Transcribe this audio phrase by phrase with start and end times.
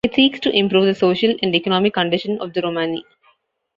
[0.03, 3.05] It seeks to improve the social and economic condition of the Romani.